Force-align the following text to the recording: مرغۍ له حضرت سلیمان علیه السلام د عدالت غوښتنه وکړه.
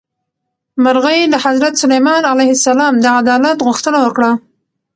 مرغۍ 0.83 1.19
له 1.31 1.37
حضرت 1.45 1.73
سلیمان 1.83 2.23
علیه 2.31 2.51
السلام 2.57 2.93
د 3.03 3.05
عدالت 3.19 3.57
غوښتنه 3.67 3.97
وکړه. 4.05 4.31